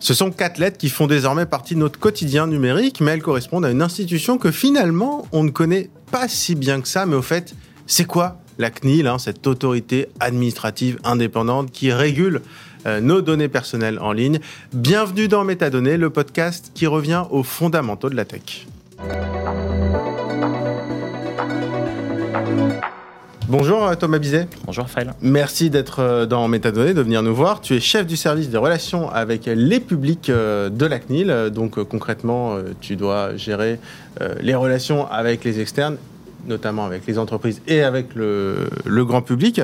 [0.00, 3.64] Ce sont quatre lettres qui font désormais partie de notre quotidien numérique, mais elles correspondent
[3.64, 7.04] à une institution que finalement on ne connaît pas si bien que ça.
[7.04, 7.54] Mais au fait,
[7.86, 12.42] c'est quoi la CNIL, hein, cette autorité administrative indépendante qui régule
[12.86, 14.38] euh, nos données personnelles en ligne?
[14.72, 18.66] Bienvenue dans Métadonnées, le podcast qui revient aux fondamentaux de la tech.
[23.48, 24.46] Bonjour euh, Thomas Bizet.
[24.66, 25.14] Bonjour Raphaël.
[25.22, 27.62] Merci d'être euh, dans Métadonnées, de venir nous voir.
[27.62, 31.48] Tu es chef du service des relations avec les publics euh, de la CNIL.
[31.50, 33.80] Donc concrètement, tu dois gérer
[34.40, 35.96] les relations avec les externes
[36.46, 39.60] notamment avec les entreprises et avec le, le grand public.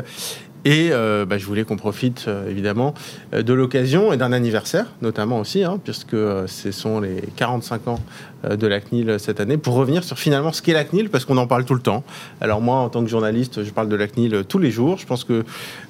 [0.65, 2.95] Et euh, bah, je voulais qu'on profite euh, évidemment
[3.35, 8.01] euh, de l'occasion et d'un anniversaire notamment aussi, hein, puisque ce sont les 45 ans
[8.49, 11.39] de la CNIL cette année, pour revenir sur finalement ce qu'est la CNIL, parce qu'on
[11.39, 12.05] en parle tout le temps.
[12.43, 14.99] Alors moi, en tant que journaliste, je parle de la CNIL tous les jours.
[14.99, 15.45] Je pense que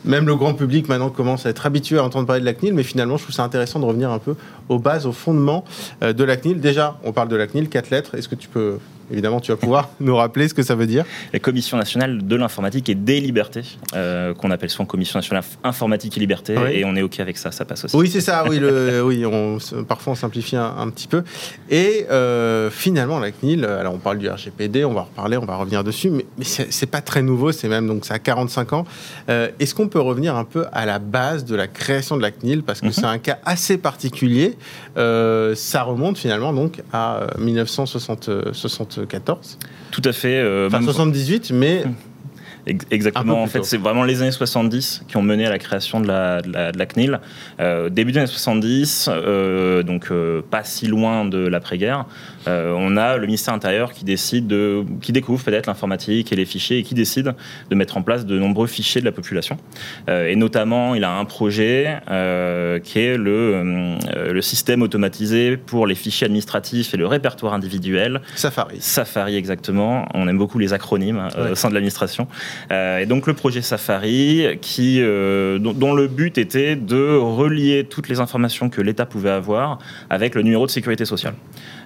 [0.04, 2.74] même le grand public maintenant commence à être habitué à entendre parler de la CNIL,
[2.74, 4.36] mais finalement, je trouve ça intéressant de revenir un peu
[4.68, 5.64] aux bases, aux fondements
[6.00, 6.60] de la CNIL.
[6.60, 8.14] Déjà, on parle de la CNIL, quatre lettres.
[8.14, 8.78] Est-ce que tu peux
[9.10, 11.04] Évidemment, tu vas pouvoir nous rappeler ce que ça veut dire.
[11.32, 16.16] La Commission nationale de l'informatique et des libertés, euh, qu'on appelle souvent Commission nationale informatique
[16.16, 17.96] et liberté, et on est OK avec ça, ça passe aussi.
[17.96, 21.22] Oui, c'est ça, oui, le, oui on, parfois on simplifie un, petit peu.
[21.70, 25.44] Et euh, finalement, la CNIL, alors on parle du RGPD, on va en reparler, on
[25.44, 28.72] va revenir dessus, mais, mais c'est pas très nouveau, c'est même, donc ça a 45
[28.72, 28.84] ans.
[29.28, 32.30] Euh, est-ce qu'on peut revenir un peu à la base de la création de la
[32.30, 32.92] CNIL, parce que mhm.
[32.92, 34.56] c'est un cas assez particulier,
[34.96, 38.30] ça remonte finalement donc à 1960
[39.08, 39.58] 14.
[39.90, 40.38] Tout à fait.
[40.38, 41.94] Euh, enfin, 78, mais hum.
[42.66, 43.42] Exactement.
[43.42, 46.40] En fait, c'est vraiment les années 70 qui ont mené à la création de la,
[46.40, 47.20] de CNIL.
[47.60, 52.06] Euh, début des années 70, euh, donc euh, pas si loin de l'après-guerre,
[52.46, 56.78] on a le ministère intérieur qui décide de, qui découvre peut-être l'informatique et les fichiers
[56.78, 57.34] et qui décide
[57.70, 59.56] de mettre en place de nombreux fichiers de la population.
[60.08, 61.98] et notamment, il a un projet
[62.84, 63.96] qui est le,
[64.32, 68.20] le système automatisé pour les fichiers administratifs et le répertoire individuel.
[68.34, 68.76] Safari.
[68.80, 70.06] Safari, exactement.
[70.14, 72.28] On aime beaucoup les acronymes au sein de l'administration.
[72.70, 78.08] Euh, et donc le projet Safari, qui, euh, dont, le but était de relier toutes
[78.08, 79.78] les informations que l'État pouvait avoir
[80.10, 81.34] avec le numéro de sécurité sociale.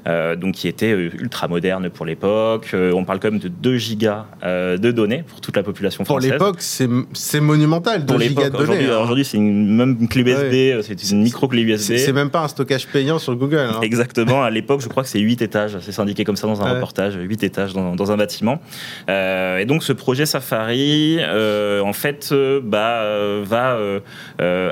[0.07, 2.75] Euh, donc qui était ultra moderne pour l'époque.
[2.75, 6.31] on parle quand même de 2 gigas de données pour toute la population française.
[6.37, 8.87] Pour l'époque, c'est monumental, 2 gigas de données.
[8.87, 9.01] Hein.
[9.03, 11.97] Aujourd'hui, c'est une, même une clé USB, c'est une micro clé USB.
[11.97, 13.69] C'est même pas un stockage payant sur Google.
[13.73, 13.81] Hein.
[13.83, 14.43] Exactement.
[14.43, 15.79] À l'époque, je crois que c'est 8 étages.
[15.81, 18.61] C'est indiqué comme ça dans un reportage, 8 étages dans, dans un bâtiment.
[19.09, 23.79] et donc ce projet Safari euh, en fait, euh, bah, euh, va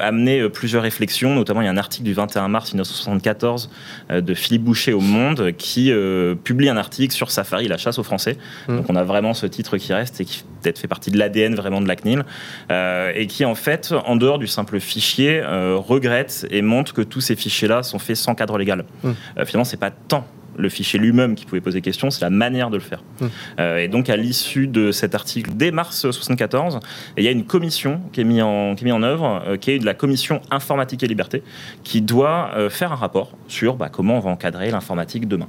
[0.03, 1.35] amener plusieurs réflexions.
[1.35, 3.71] Notamment, il y a un article du 21 mars 1974
[4.11, 5.16] de Philippe Boucher au Monde
[5.59, 5.93] qui
[6.45, 8.37] publie un article sur Safari, la chasse aux Français.
[8.69, 8.77] Mmh.
[8.77, 11.55] Donc, on a vraiment ce titre qui reste et qui peut-être fait partie de l'ADN
[11.55, 12.25] vraiment de la CNIL
[12.71, 17.37] et qui, en fait, en dehors du simple fichier, regrette et montre que tous ces
[17.37, 18.85] fichiers-là sont faits sans cadre légal.
[19.03, 19.11] Mmh.
[19.45, 20.27] finalement, c'est pas tant
[20.59, 23.03] le fichier lui-même qui pouvait poser question, c'est la manière de le faire.
[23.21, 23.31] Hum.
[23.61, 26.81] Euh, et donc, à l'issue de cet article, dès mars 1974,
[27.17, 29.73] il y a une commission qui est mise en, qui est en œuvre, euh, qui
[29.73, 31.43] est de la commission informatique et liberté,
[31.85, 35.49] qui doit euh, faire un rapport sur bah, comment on va encadrer l'informatique demain.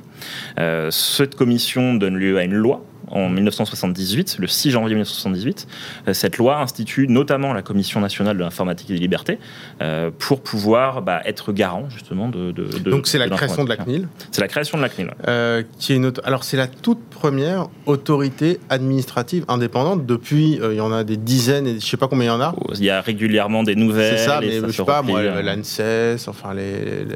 [0.91, 5.68] cette commission donne lieu à une loi en 1978, le 6 janvier 1978.
[6.07, 9.40] Euh, cette loi institue notamment la Commission nationale de l'informatique et des libertés
[9.81, 12.51] euh, pour pouvoir bah, être garant justement de.
[12.79, 14.07] Donc c'est la création de la CNIL.
[14.31, 15.12] C'est la création de la CNIL.
[15.28, 20.06] Euh, qui est une Alors c'est la toute première autorité administrative indépendante.
[20.06, 22.41] Depuis, il y en a des dizaines, et je sais pas combien il y en
[22.41, 22.56] a.
[22.75, 24.18] Il y a régulièrement des nouvelles.
[24.18, 26.53] C'est ça, mais je sais pas, moi, l'ANSES, enfin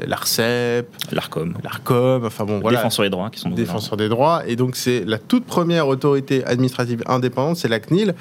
[0.06, 2.78] l'ARCEP, l'ARCOM, l'ARCOM, enfin bon, voilà.
[2.78, 6.44] Défenseurs des droits qui sont défenseurs des droits, et donc c'est la toute première autorité
[6.44, 8.14] administrative indépendante, c'est la CNIL.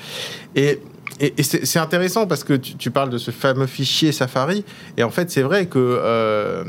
[0.55, 0.79] Et
[1.19, 4.65] et, c'est intéressant parce que tu, parles de ce fameux fichier Safari,
[4.97, 6.63] et en fait, c'est vrai que euh,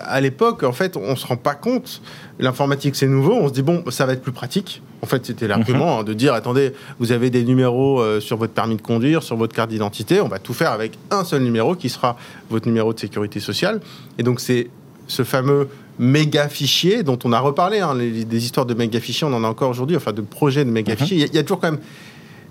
[0.00, 2.02] à l'époque, en fait, on se rend pas compte.
[2.38, 3.32] L'informatique, c'est nouveau.
[3.32, 4.82] On se dit bon, ça va être plus pratique.
[5.00, 6.00] En fait, c'était l'argument mhm.
[6.00, 9.36] hein, de dire attendez, vous avez des numéros euh, sur votre permis de conduire, sur
[9.36, 10.20] votre carte d'identité.
[10.20, 12.16] On va tout faire avec un seul numéro qui sera
[12.50, 13.80] votre numéro de sécurité sociale.
[14.18, 14.68] Et donc, c'est
[15.06, 19.32] ce fameux méga fichier dont on a reparlé, hein, des histoires de méga fichiers, on
[19.32, 21.24] en a encore aujourd'hui, enfin de projets de méga fichiers.
[21.24, 21.30] Mhm.
[21.32, 21.80] Il y, a toujours quand même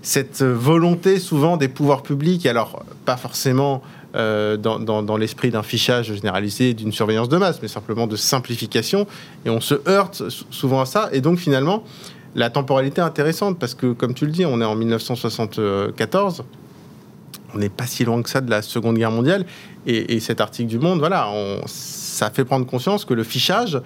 [0.02, 3.82] cette volonté souvent des pouvoirs publics, alors pas forcément
[4.16, 9.06] euh, dans, l'esprit d'un fichage généralisé, d'une surveillance de masse, mais simplement de simplification.
[9.44, 11.08] Et on se heurte souvent à ça.
[11.12, 11.84] Et donc finalement,
[12.34, 16.44] la temporalité est intéressante parce que, comme tu le dis, on est en 1974
[17.54, 19.46] on n'est pas si loin que ça de la Seconde Guerre mondiale.
[19.90, 21.28] Et, cet article du Monde, voilà,
[21.64, 23.80] ça fait prendre conscience que le fichage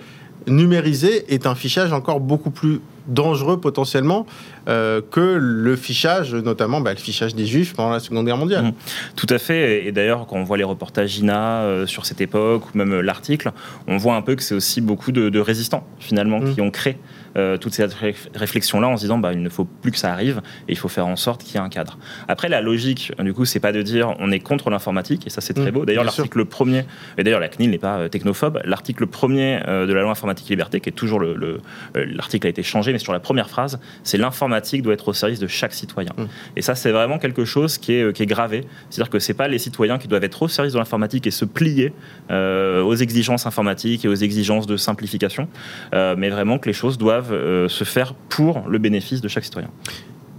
[0.49, 4.27] numérisé est un fichage encore beaucoup plus dangereux potentiellement
[4.67, 8.65] que le fichage, notamment bah, le fichage des juifs pendant la Seconde Guerre mondiale.
[8.65, 8.73] Mmh.
[9.15, 9.87] Tout à fait.
[9.87, 13.53] Et d'ailleurs, quand on voit les reportages INA sur cette époque, ou même l'article,
[13.87, 16.55] on voit un peu que c'est aussi beaucoup de, résistants, finalement, mmh.
[16.55, 16.99] qui ont créé
[17.37, 17.95] euh, toute cette
[18.35, 20.89] réflexion-là en se disant bah, il ne faut plus que ça arrive et il faut
[20.89, 21.99] faire en sorte qu'il y ait un cadre.
[22.29, 25.41] Après, la logique, du coup, c'est pas de dire on est contre l'informatique, et ça
[25.41, 25.85] c'est très mmh, beau.
[25.87, 26.85] D'ailleurs, l'article premier,
[27.17, 30.51] et d'ailleurs la CNIL n'est pas euh, technophobe, l'article premier euh, de la loi informatique
[30.51, 31.61] et liberté, qui est toujours le.
[31.95, 35.39] L'article a été changé, mais sur la première phrase, c'est l'informatique doit être au service
[35.39, 36.13] de chaque citoyen.
[36.17, 36.25] Mmh.
[36.57, 38.65] Et ça, c'est vraiment quelque chose qui est, qui est gravé.
[38.91, 41.45] C'est-à-dire que c'est pas les citoyens qui doivent être au service de l'informatique et se
[41.45, 41.93] plier
[42.31, 45.49] aux exigences informatiques et aux exigences de simplification,
[45.93, 49.71] mais vraiment que les choses doivent euh, se faire pour le bénéfice de chaque citoyen.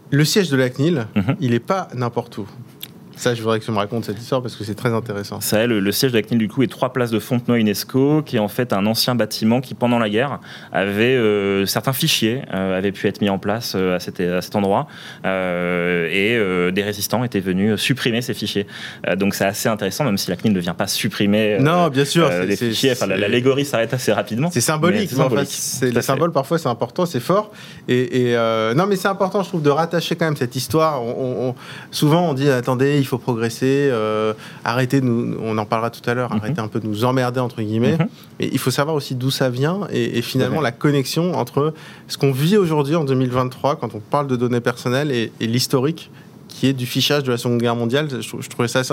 [0.09, 1.35] Le siège de la CNIL, mhm.
[1.39, 2.47] il n'est pas n'importe où.
[3.15, 5.42] Ça, je voudrais que tu me racontes cette histoire parce que c'est très intéressant.
[5.42, 8.21] Ça, le, le siège de la CNIL, du coup, est trois places de Fontenoy UNESCO,
[8.24, 10.39] qui est en fait un ancien bâtiment qui, pendant la guerre,
[10.71, 14.42] avait euh, certains fichiers euh, avaient pu être mis en place euh, à, cet, à,
[14.42, 14.88] cet, endroit
[15.24, 16.38] et
[16.71, 18.68] des résistants étaient venus supprimer ces fichiers.
[19.18, 22.30] donc, c'est assez intéressant, même si la CNIL ne vient pas supprimer non, bien sûr,
[22.45, 22.92] des fichiers.
[22.92, 24.50] Enfin, l'allégorie s'arrête assez rapidement.
[24.51, 25.09] C'est symbolique.
[25.45, 27.51] C'est les symboles, parfois, c'est important, c'est fort.
[27.88, 28.36] Et,
[28.75, 31.01] non, mais c'est important, je trouve, de rattacher quand même cette histoire.
[31.01, 31.56] On,
[31.92, 34.33] souvent, on dit attendez, il faut progresser, euh,
[34.63, 36.39] arrêter, nous, on en parlera tout à l'heure, mhm.
[36.39, 37.97] arrêter un peu de nous emmerder, entre guillemets.
[37.97, 38.07] Mhm.
[38.39, 41.73] Mais il faut savoir aussi d'où ça vient et, finalement la connexion entre
[42.07, 46.09] ce qu'on vit aujourd'hui en 2023 quand on parle de données personnelles et l'historique
[46.53, 48.07] qui est du fichage de la Seconde Guerre mondiale.
[48.09, 48.83] Je, trouvais ça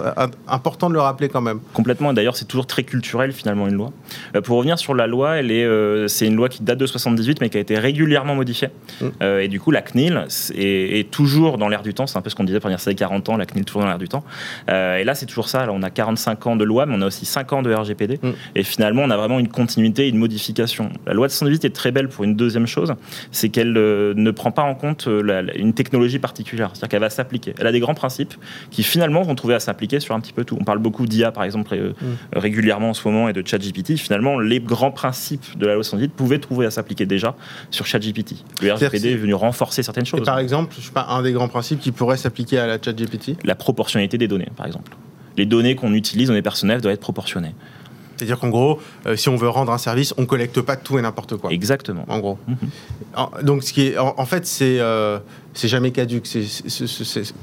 [0.48, 1.60] important de le rappeler quand même.
[1.74, 2.12] Complètement.
[2.14, 3.92] D'ailleurs, c'est toujours très culturel finalement une loi.
[4.34, 6.86] Euh, pour revenir sur la loi, elle est, euh, c'est une loi qui date de
[6.86, 8.68] 78, mais qui a été régulièrement modifiée.
[9.00, 9.06] Mm.
[9.22, 12.06] Euh, et du coup, la CNIL est, toujours dans l'air du temps.
[12.06, 13.36] C'est un peu ce qu'on disait pour dire 40 ans.
[13.36, 14.24] La CNIL est toujours dans l'air du temps.
[14.68, 15.66] et là, c'est toujours ça.
[15.70, 18.20] On a 45 ans de loi, mais on a aussi 5 ans de RGPD.
[18.22, 18.30] Mm.
[18.54, 20.90] Et finalement, on a vraiment une continuité, une modification.
[21.06, 22.94] La loi de 78 est très belle pour une deuxième chose,
[23.32, 26.70] c'est qu'elle ne prend pas en compte une technologie particulière.
[26.72, 28.35] C'est-à-dire qu'elle va s'appliquer elle a des grands principes
[28.70, 30.56] qui finalement vont trouver à s'appliquer sur un petit peu tout.
[30.61, 32.38] On parle beaucoup d'IA par exemple euh, mm.
[32.38, 33.97] régulièrement en ce moment et de ChatGPT.
[33.97, 37.35] Finalement, les grands principes de la loi 118 pouvaient trouver à s'appliquer déjà
[37.70, 38.44] sur ChatGPT.
[38.62, 40.25] Le RGPD est venu renforcer certaines choses.
[40.25, 43.37] par exemple, je sais pas, un des grands principes qui pourrait s'appliquer à la ChatGPT
[43.44, 44.93] La proportionnalité des données, par exemple.
[45.37, 47.55] Les données qu'on utilise dans les personnels doivent être proportionnées.
[48.20, 51.02] C'est-à-dire qu'en gros, euh, si on veut rendre un service, on collecte pas tout et
[51.02, 51.50] n'importe quoi.
[51.52, 52.05] Exactement.
[52.06, 52.38] En gros.
[52.47, 53.44] Mhm.
[53.44, 55.19] donc, ce qui est, en, fait, c'est euh,
[55.55, 56.26] c'est jamais caduque.
[56.26, 56.44] C'est,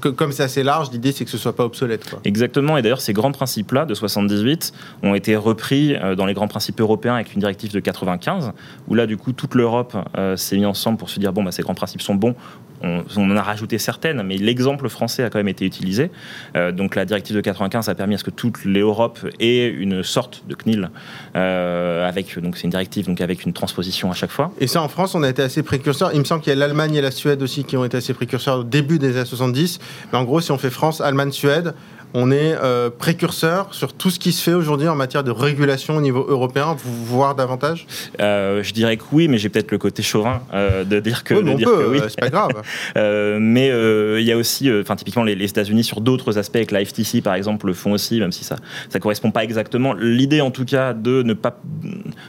[0.01, 2.09] comme c'est assez large, l'idée c'est que ce soit pas obsolète.
[2.09, 2.19] Quoi.
[2.23, 2.77] Exactement.
[2.77, 4.73] Et d'ailleurs, ces grands principes-là de 78
[5.03, 8.51] ont été repris euh, dans les grands principes européens avec une directive de 95,
[8.87, 9.95] où là, du coup, toute l'Europe
[10.35, 12.35] s'est mise ensemble pour se dire bon, bah, ces grands principes sont bons,
[12.81, 16.11] on, en a rajouté certaines, mais l'exemple français a quand même été utilisé.
[16.55, 20.03] Euh, donc la directive de 95 a permis à ce que toute l'Europe ait une
[20.03, 20.89] sorte de CNIL
[21.35, 24.51] euh, avec donc c'est une directive donc avec une transposition à chaque fois.
[24.59, 26.11] Et ça en France on a été assez précurseurs.
[26.13, 28.13] Il me semble qu'il y a l'Allemagne et la Suède aussi qui ont été assez
[28.13, 29.79] précurseurs au début des années 70.
[30.11, 31.73] Mais en gros si on fait France, Allemagne, Suède,
[32.13, 35.97] on est euh, précurseur sur tout ce qui se fait aujourd'hui en matière de régulation
[35.97, 37.85] au niveau européen, voire davantage?
[38.19, 41.33] Euh, Je dirais que oui, mais j'ai peut-être le côté chauvin euh, de dire que,
[41.33, 41.99] oui, oui.
[42.07, 42.51] c'est pas grave.
[43.39, 47.21] mais il y a aussi, enfin typiquement les, États-Unis sur d'autres aspects, avec la FTC
[47.21, 48.57] par exemple le font aussi, même si ça
[48.89, 49.93] ça correspond pas exactement.
[49.93, 51.61] L'idée en tout cas de ne pas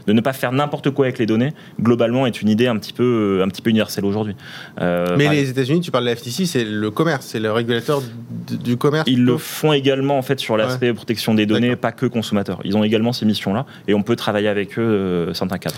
[0.07, 2.93] de ne pas faire n'importe quoi avec les données, globalement, est une idée un petit
[2.93, 4.35] peu un petit peu universelle aujourd'hui.
[4.81, 8.03] mais les États-Unis, tu parles de la FTC, c'est le commerce, c'est le régulateur
[8.53, 9.09] du commerce.
[9.09, 12.61] Ils le font également en fait sur l'aspect protection des données, pas que consommateurs.
[12.65, 15.77] Ils ont également ces missions-là et on peut travailler avec eux euh, certains cadres.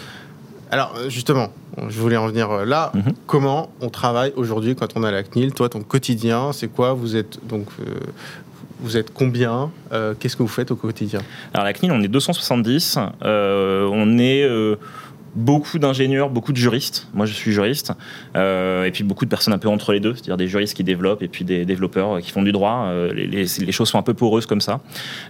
[0.71, 1.49] Alors euh, justement,
[1.88, 2.92] je voulais en venir euh, là.
[2.94, 3.12] Mhm.
[3.26, 6.92] Comment on travaille aujourd'hui quand on a la CNIL Toi, ton quotidien, c'est quoi?
[6.92, 7.66] Vous êtes donc
[8.83, 9.71] vous êtes combien?
[10.18, 11.21] Qu'est-ce que vous faites au quotidien?
[11.52, 12.99] Alors la CNIL, on est 270.
[13.23, 14.49] on est
[15.34, 17.06] beaucoup d'ingénieurs, beaucoup de juristes.
[17.14, 17.92] Moi, je suis juriste.
[18.37, 20.84] Euh, et puis beaucoup de personnes un peu entre les deux, c'est-à-dire des juristes qui
[20.84, 22.87] développent et puis des développeurs qui font du droit.
[22.88, 24.80] Euh, les, choses sont un peu poreuses comme ça.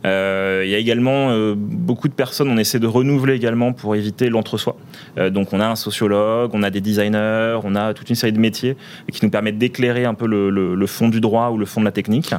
[0.04, 4.28] Euh, il y a également beaucoup de personnes, on essaie de renouveler également pour éviter
[4.28, 4.76] l'entre-soi.
[5.30, 8.38] donc on a un sociologue, on a des designers, on a toute une série de
[8.38, 8.76] métiers
[9.12, 11.92] qui nous permettent d'éclairer un peu le, fond du droit ou le fond de la
[11.92, 12.34] technique.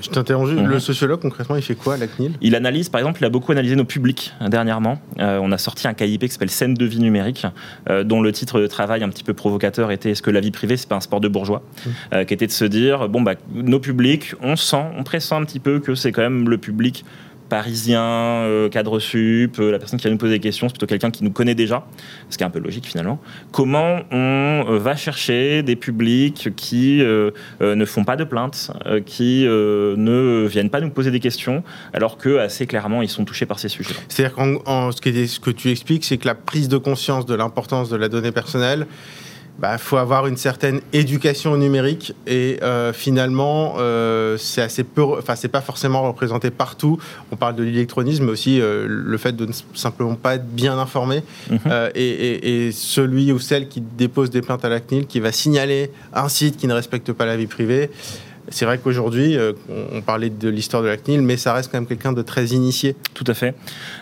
[0.00, 0.66] je t'interromps mhm.
[0.66, 2.32] Le sociologue, concrètement, il fait quoi à la CNIL?
[2.40, 5.00] Il analyse, par exemple, il a beaucoup analysé nos publics dernièrement.
[5.18, 7.46] on a sorti un KIP qui s'appelle Scène de vie numérique,
[7.88, 10.50] euh, dont le titre de travail un petit peu provocateur était Est-ce que la vie
[10.50, 11.90] privée, c'est pas un sport de bourgeois mmh.
[12.12, 15.44] euh, Qui était de se dire bon, bah, nos publics, on sent, on pressent un
[15.44, 17.04] petit peu que c'est quand même le public
[17.50, 20.86] parisien, euh, cadre sup, euh, la personne qui va nous poser des questions, c'est plutôt
[20.86, 21.84] quelqu'un qui nous connaît déjà,
[22.30, 23.20] ce qui est un peu logique finalement.
[23.52, 27.02] Comment on euh, va chercher des publics qui
[27.60, 28.70] ne font pas de plaintes,
[29.04, 33.46] qui ne viennent pas nous poser des questions, alors que assez clairement ils sont touchés
[33.46, 33.94] par ces sujets.
[34.08, 37.90] C'est-à-dire qu'en ce, ce que tu expliques, c'est que la prise de conscience de l'importance
[37.90, 38.86] de la donnée personnelle
[39.58, 45.36] bah, faut avoir une certaine éducation numérique et euh, finalement euh, c'est assez peu, enfin
[45.36, 46.98] c'est pas forcément représenté partout.
[47.30, 50.78] On parle de l'électronisme, mais aussi euh, le fait de ne simplement pas être bien
[50.78, 51.58] informé mhm.
[51.94, 55.90] et, et, celui ou celle qui dépose des plaintes à la CNIL, qui va signaler
[56.14, 57.90] un site qui ne respecte pas la vie privée.
[58.50, 59.52] C'est vrai qu'aujourd'hui, euh,
[59.92, 62.46] on parlait de l'histoire de la CNIL, mais ça reste quand même quelqu'un de très
[62.46, 62.96] initié.
[63.14, 63.54] Tout à fait.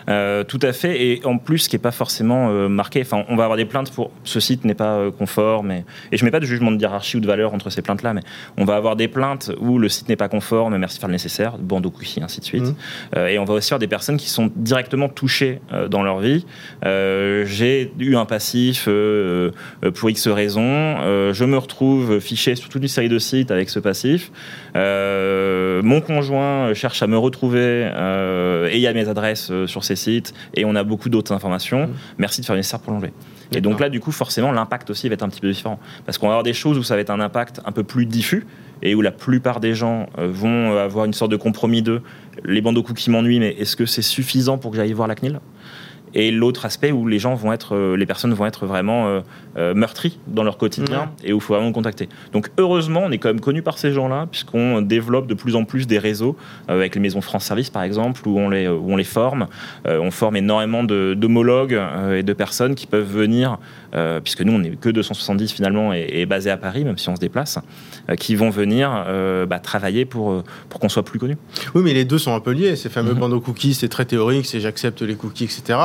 [0.09, 1.01] Euh, tout à fait.
[1.01, 3.65] Et en plus, ce qui n'est pas forcément euh, marqué, enfin, on va avoir des
[3.65, 5.71] plaintes pour ce site n'est pas conforme.
[5.71, 7.83] Et, et je ne mets pas de jugement de hiérarchie ou de valeur entre ces
[7.83, 8.21] plaintes-là, mais
[8.57, 11.13] on va avoir des plaintes où le site n'est pas conforme, merci de faire le
[11.13, 12.63] nécessaire, bandeau cookie, ainsi de suite.
[13.15, 13.19] Mmh.
[13.19, 16.45] et on va aussi avoir des personnes qui sont directement touchées dans leur vie.
[16.83, 20.97] J'ai eu un passif pour X raisons.
[21.33, 24.31] je me retrouve fiché sur toute une série de sites avec ce passif.
[24.75, 29.67] Euh, mon conjoint cherche à me retrouver euh, et il y a mes adresses euh,
[29.67, 31.87] sur ces sites et on a beaucoup d'autres informations.
[31.87, 31.93] Mmh.
[32.17, 33.11] Merci de faire une nécessaire pour l'enlever.
[33.55, 35.79] Et donc là, du coup, forcément, l'impact aussi va être un petit peu différent.
[36.05, 38.05] Parce qu'on va avoir des choses où ça va être un impact un peu plus
[38.05, 38.45] diffus
[38.83, 42.01] et où la plupart des gens vont avoir une sorte de compromis de
[42.45, 45.39] les bandeaux cookies m'ennuient, mais est-ce que c'est suffisant pour que j'aille voir la CNIL
[46.15, 49.21] et l'autre aspect où les gens vont être, les personnes vont être vraiment
[49.59, 52.09] euh, euh, meurtries dans leur quotidien et où il faut vraiment contacter.
[52.33, 55.65] Donc heureusement, on est quand même connu par ces gens-là puisqu'on développe de plus en
[55.65, 56.35] plus des réseaux
[56.67, 59.47] avec les maisons France Service par exemple où on les, où on les forme.
[59.85, 61.79] on forme énormément d'homologues
[62.13, 63.57] et de personnes qui peuvent venir,
[64.23, 67.15] puisque nous on n'est que 270 finalement et, et, basé à Paris même si on
[67.15, 67.59] se déplace,
[68.19, 69.05] qui vont venir
[69.47, 71.37] bah, travailler pour, pour qu'on soit plus connu.
[71.75, 72.75] Oui, mais les deux sont un peu liés.
[72.75, 73.19] Ces fameux mm-hmm.
[73.19, 75.79] bandeaux cookies, c'est très théorique, c'est j'accepte les cookies, etc.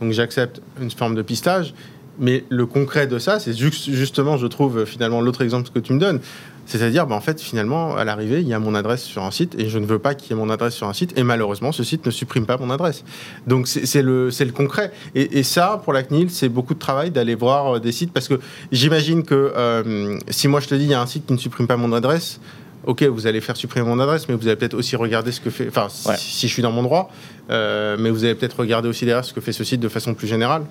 [0.00, 1.74] Donc j'accepte une forme de pistage.
[2.20, 5.98] Mais le concret de ça, c'est justement, je trouve, finalement, l'autre exemple que tu me
[5.98, 6.20] donnes.
[6.66, 9.56] C'est-à-dire, bah, en fait, finalement, à l'arrivée, il y a mon adresse sur un site
[9.58, 11.18] et je ne veux pas qu'il y ait mon adresse sur un site.
[11.18, 13.02] Et malheureusement, ce site ne supprime pas mon adresse.
[13.48, 14.92] Donc, c'est le, le concret.
[15.16, 18.28] Et, ça, pour la CNIL, c'est beaucoup de travail d'aller voir euh, des sites parce
[18.28, 18.38] que
[18.70, 21.38] j'imagine que euh, si moi je te dis, il y a un site qui ne
[21.38, 22.38] supprime pas mon adresse,
[22.84, 25.50] ok, vous allez faire supprimer mon adresse, mais vous allez peut-être aussi regarder ce que
[25.50, 25.66] fait.
[25.68, 27.10] Enfin, si, je suis dans mon droit,
[27.50, 30.14] euh, mais vous allez peut-être regarder aussi derrière ce que fait ce site de façon
[30.14, 30.62] plus générale.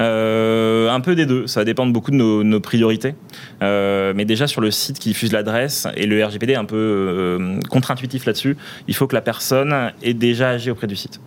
[0.00, 3.14] Euh, un peu des deux, ça va dépendre beaucoup de nos, priorités.
[3.62, 6.76] Euh, mais déjà sur le site qui diffuse l'adresse, et le RGPD est un peu
[6.76, 8.56] euh, contre-intuitif là-dessus,
[8.88, 11.20] il faut que la personne ait déjà agi auprès du site.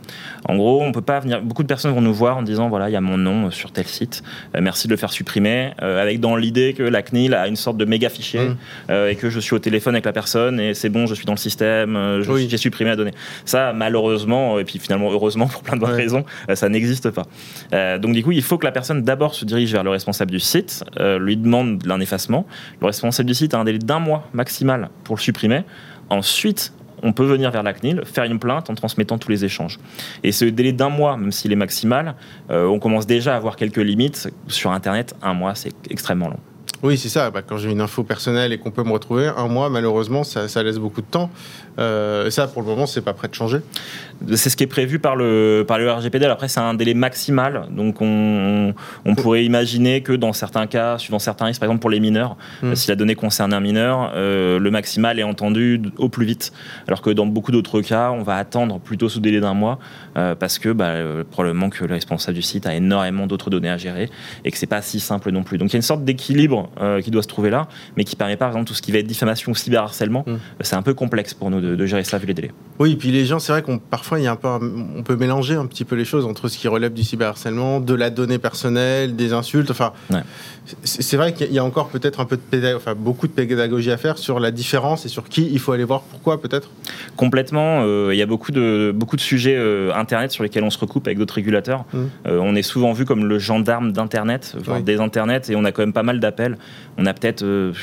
[0.47, 1.41] En gros, on peut pas venir.
[1.41, 3.71] Beaucoup de personnes vont nous voir en disant voilà, il y a mon nom sur
[3.71, 4.23] tel site,
[4.59, 7.85] merci de le faire supprimer, avec dans l'idée que la CNIL a une sorte de
[7.85, 8.49] méga fichier
[8.89, 8.93] mmh.
[9.09, 11.33] et que je suis au téléphone avec la personne et c'est bon, je suis dans
[11.33, 13.13] le système, j'ai supprimé la donnée.
[13.45, 17.27] Ça, malheureusement, et puis finalement heureusement pour plein de bonnes raisons, ça n'existe pas.
[17.97, 20.39] donc du coup, il faut que la personne d'abord se dirige vers le responsable du
[20.39, 22.45] site, euh, lui demande un effacement.
[22.81, 25.63] Le responsable du site a un délai d'un mois maximal pour le supprimer.
[26.09, 26.73] Ensuite,
[27.03, 29.79] on peut venir vers la CNIL, faire une plainte en transmettant tous les échanges.
[30.23, 32.15] Et ce délai d'un mois, même s'il est maximal,
[32.49, 34.29] euh, on commence déjà à avoir quelques limites.
[34.47, 36.39] Sur Internet, un mois, c'est extrêmement long.
[36.83, 37.31] Oui, c'est ça.
[37.31, 40.47] Bah, quand j'ai une info personnelle et qu'on peut me retrouver, un mois, malheureusement, ça,
[40.47, 41.31] ça laisse beaucoup de temps.
[41.79, 43.59] Euh, ça, pour le moment, c'est pas prêt de changer.
[44.35, 46.25] C'est ce qui est prévu par le, par le RGPD.
[46.25, 47.67] Après, c'est un délai maximal.
[47.71, 48.73] Donc, on,
[49.05, 52.37] on, pourrait imaginer que dans certains cas, suivant certains risques, par exemple pour les mineurs,
[52.61, 52.75] hmm.
[52.75, 56.51] si la donnée concerne un mineur, euh, le maximal est entendu au plus vite.
[56.87, 59.79] Alors que dans beaucoup d'autres cas, on va attendre plutôt ce délai d'un mois
[60.15, 60.93] euh, parce que bah,
[61.31, 64.09] probablement que le responsable du site a énormément d'autres données à gérer
[64.45, 65.57] et que c'est pas si simple non plus.
[65.57, 66.66] Donc, il y a une sorte d'équilibre
[67.01, 68.99] qui doit se trouver là, mais qui permet pas, par exemple, tout ce qui va
[68.99, 70.23] être diffamation ou cyberharcèlement.
[70.25, 70.37] Hmm.
[70.61, 72.51] C'est un peu complexe pour nous de, de gérer ça vu les délais.
[72.79, 75.03] Oui, et puis les gens, c'est vrai qu'on parfois il y a un peu, on
[75.03, 78.09] peut mélanger un petit peu les choses entre ce qui relève du cyberharcèlement, de la
[78.09, 79.71] donnée personnelle, des insultes.
[79.71, 79.93] Enfin,
[80.83, 83.97] c'est vrai qu'il y a encore peut-être un peu de enfin beaucoup de pédagogie à
[83.97, 86.69] faire sur la différence et sur qui il faut aller voir pourquoi peut-être?
[87.15, 87.81] Complètement.
[87.83, 90.79] Euh, il y a beaucoup de beaucoup de sujets euh, internet sur lesquels on se
[90.79, 91.85] recoupe avec d'autres régulateurs.
[91.93, 91.97] Mmh.
[92.27, 95.81] Euh, on est souvent vu comme le gendarme d'internet, des internets, et on a quand
[95.81, 96.56] même pas mal d'appels.
[96.97, 97.73] On a peut-être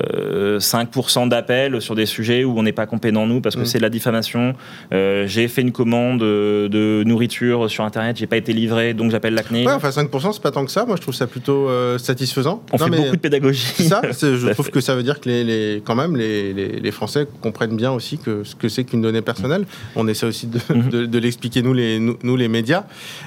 [0.00, 3.66] 5% euh, d'appels sur des sujets où on n'est pas compétent nous parce que mm.
[3.66, 4.54] c'est de la diffamation.
[4.92, 9.34] Euh, j'ai fait une commande de nourriture sur internet, j'ai pas été livré, donc j'appelle
[9.34, 9.66] la CNIL.
[9.66, 10.84] Ouais, enfin 5% c'est pas tant que ça.
[10.84, 12.62] Moi je trouve ça plutôt euh, satisfaisant.
[12.72, 13.84] On fait beaucoup de pédagogie.
[13.84, 17.76] Ça, je trouve que ça veut dire que les, quand même les, les, Français comprennent
[17.76, 19.64] bien aussi que ce que c'est qu'une donnée personnelle.
[19.96, 21.06] On essaie aussi de, mm-hmm.
[21.06, 22.84] de, l'expliquer nous les nous, les médias.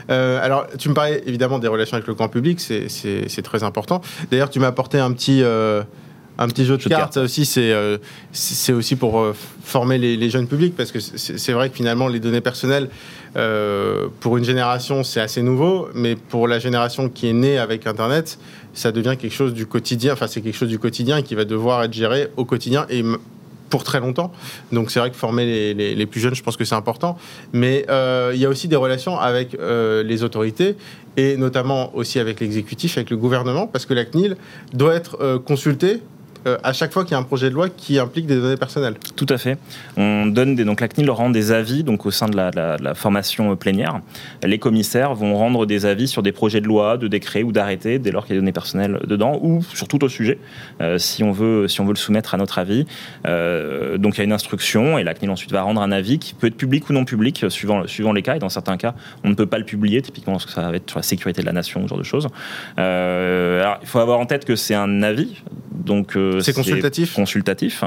[0.10, 4.02] alors tu me parlais évidemment des relations avec le grand public, c'est très important.
[4.32, 5.44] D'ailleurs tu m'as apporté un petit
[6.38, 7.98] un petit jeu de, cartes, ça aussi, c'est euh,
[8.32, 12.20] c'est aussi pour euh, former les, jeunes publics, parce que c'est vrai que finalement, les
[12.20, 12.90] données personnelles,
[13.36, 17.88] euh, pour une génération, c'est assez nouveau, mais pour la génération qui est née avec
[17.88, 18.38] Internet,
[18.74, 21.84] ça devient quelque chose du quotidien, enfin, c'est quelque chose du quotidien qui va devoir
[21.84, 23.04] être géré au quotidien, et
[23.70, 24.32] pour très longtemps.
[24.72, 27.18] Donc c'est vrai que former les, plus jeunes, je pense que c'est important.
[27.52, 27.86] Mais
[28.34, 30.78] il y a aussi des relations avec les autorités
[31.18, 34.38] et notamment aussi avec l'exécutif, avec le gouvernement, parce que la CNIL
[34.72, 36.00] doit être consultée
[36.46, 38.58] euh, à chaque fois qu'il y a un projet de loi qui implique des données
[38.58, 38.96] personnelles.
[39.16, 39.58] Tout à fait.
[39.96, 44.02] On donne donc la CNIL rend des avis donc au sein de la, formation plénière.
[44.44, 48.00] Les commissaires vont rendre des avis sur des projets de loi, de décrets ou d'arrêtés
[48.00, 50.40] dès lors qu'il y a des données personnelles dedans ou sur tout au sujet
[50.82, 52.86] euh, si on veut si on veut le soumettre à notre avis.
[53.26, 56.20] Euh, donc il y a une instruction et la CNIL ensuite va rendre un avis
[56.20, 58.96] qui peut être public ou non public suivant suivant les cas et dans certains cas
[59.24, 61.42] on ne peut pas le publier typiquement parce que ça va être sur la sécurité
[61.42, 62.28] de la nation ce genre de choses.
[62.78, 65.42] alors il faut avoir en tête que c'est un avis
[65.72, 67.14] donc c'est consultatif.
[67.14, 67.84] Consultatif.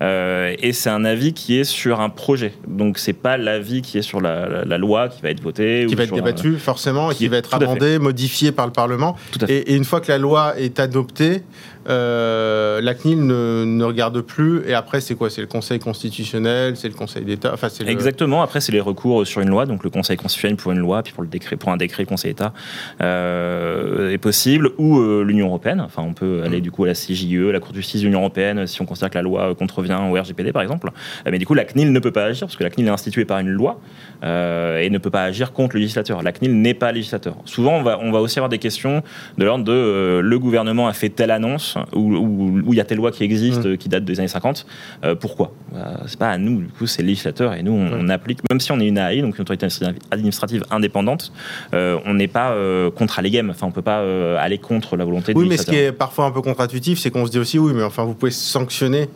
[0.00, 2.52] Euh, et c'est un avis qui est sur un projet.
[2.66, 5.86] Donc c'est pas l'avis qui est sur la, loi qui va être votée.
[5.88, 9.16] Qui va être débattue forcément et qui, va être amendé, modifié par le Parlement.
[9.48, 11.42] et, une fois que la loi est adoptée,
[11.88, 14.62] euh, la CNIL ne, regarde plus.
[14.66, 15.30] Et après, c'est quoi?
[15.30, 17.50] C'est le Conseil constitutionnel, c'est le Conseil d'État?
[17.52, 18.42] Enfin, Exactement.
[18.42, 21.12] Après, c'est les recours sur une loi, donc le Conseil constitutionnel pour une loi, puis
[21.12, 22.52] pour le décret, pour un décret Conseil d'État
[23.00, 25.80] euh, est possible, ou euh, l'Union européenne.
[25.80, 26.62] Enfin, on peut aller mm.
[26.62, 29.10] du coup à la CJE, la Cour de justice de l'Union européenne, si on considère
[29.10, 30.90] que la loi contrevient au RGPD, par exemple.
[31.30, 33.24] Mais du coup, la CNIL ne peut pas agir parce que la CNIL est instituée
[33.24, 33.80] par une loi
[34.22, 36.22] et ne peut pas agir contre le législateur.
[36.22, 37.36] La CNIL n'est pas législateur.
[37.44, 39.02] Souvent, on va, on va aussi avoir des questions
[39.36, 43.10] de l'ordre de le gouvernement a fait telle annonce où il y a telle loi
[43.10, 43.76] qui existe, mm.
[43.76, 44.66] qui date des années 50.
[45.04, 45.52] Euh, pourquoi?
[45.74, 48.72] Euh, C'est pas à nous, du coup, c'est législateur et nous, on, applique, même si
[48.72, 49.66] on est une AI, donc une autorité
[50.10, 51.32] administrative indépendante,
[51.74, 52.54] euh, on n'est pas
[52.96, 53.50] contre Allegem.
[53.50, 54.00] Enfin, on peut pas
[54.38, 57.26] aller contre la volonté Oui, mais ce qui est parfois un peu contre-intuitif, c'est qu'on
[57.26, 59.08] se dit aussi, oui, mais enfin, vous pouvez sanctionner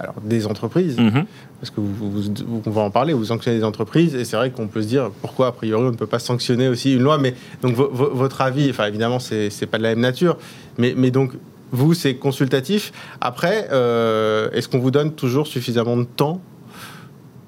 [0.00, 1.24] alors, des entreprises, mm-hmm.
[1.60, 2.32] parce que vous,
[2.64, 5.10] on va en parler, vous sanctionnez des entreprises, et c'est vrai qu'on peut se dire
[5.20, 8.70] pourquoi a priori on ne peut pas sanctionner aussi une loi, mais donc votre avis,
[8.70, 10.38] enfin évidemment c'est pas de la même nature,
[10.78, 11.32] mais, mais donc
[11.72, 12.92] vous, c'est consultatif.
[13.20, 16.40] Après, euh, est-ce qu'on vous donne toujours suffisamment de temps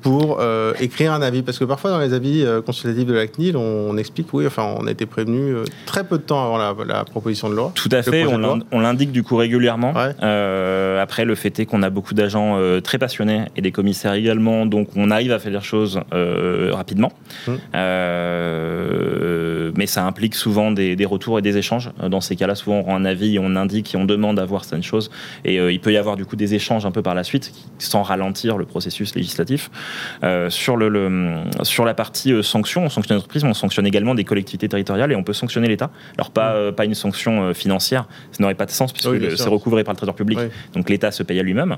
[0.03, 3.27] pour euh, écrire un avis Parce que parfois, dans les avis euh, consultatifs de la
[3.27, 5.55] CNIL, on, explique, oui, enfin, on a été prévenu
[5.87, 7.73] très peu de temps avant la, proposition de loi.
[7.75, 9.95] Tout à fait, on l'indique du coup régulièrement.
[9.95, 14.89] après, le fait est qu'on a beaucoup d'agents très passionnés et des commissaires également, donc
[14.97, 17.13] on arrive à faire les choses rapidement.
[17.47, 17.59] Hum
[19.77, 21.91] mais ça implique souvent des, retours et des échanges.
[22.03, 24.45] Euh, dans ces cas-là, souvent on rend un avis, on indique et on demande à
[24.45, 25.11] voir certaines choses.
[25.45, 27.53] Et euh, il peut y avoir du coup des échanges un peu par la suite,
[27.79, 29.71] sans ralentir le processus législatif.
[30.23, 34.25] Euh, sur, le, sur la partie sanction, on sanctionne l'entreprise, mais on sanctionne également des
[34.25, 35.91] collectivités territoriales et on peut sanctionner l'État.
[36.17, 36.73] Alors pas, mmh.
[36.73, 40.15] pas une sanction financière, ça n'aurait pas de sens puisque c'est recouvré par le Trésor
[40.15, 40.39] public,
[40.75, 41.77] donc l'État se paye à lui-même.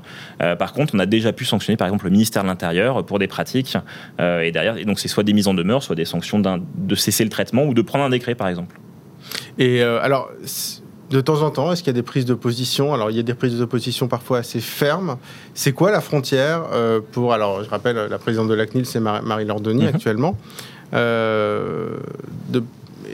[0.59, 3.27] par contre, on a déjà pu sanctionner par exemple le ministère de l'Intérieur pour des
[3.27, 3.77] pratiques
[4.18, 7.24] et derrière, et donc c'est soit des mises en demeure, soit des sanctions de cesser
[7.24, 8.77] le traitement ou de prendre un décret, par exemple.
[9.59, 10.31] Et euh, alors,
[11.14, 12.92] de temps en temps, est-ce qu'il y a des prises de position?
[12.92, 15.16] Alors, il y a des prises de position parfois assez fermes.
[15.55, 17.33] C'est quoi la frontière euh, pour.
[17.33, 19.94] Alors, je rappelle, la présidente de la CNIL, c'est Marie Lordoni mhm.
[19.94, 20.37] actuellement.
[20.92, 21.98] Euh,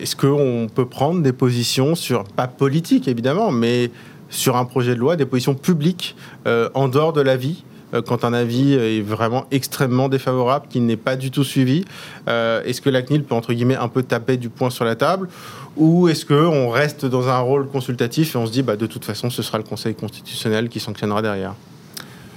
[0.01, 3.91] est-ce qu'on peut prendre des positions sur, pas politique évidemment, mais
[4.31, 7.65] sur un projet de loi, des positions publiques en dehors de la vie?
[7.65, 11.85] euh, quand un avis est vraiment extrêmement défavorable, qui n'est pas du tout suivi
[12.29, 14.97] euh, Est-ce que la CNIL peut, entre guillemets, un peu taper du poing sur la
[14.97, 15.29] table
[15.77, 19.05] Ou est-ce qu'on reste dans un rôle consultatif et on se dit, bah, de toute
[19.05, 21.55] façon, ce sera le Conseil constitutionnel qui sanctionnera derrière?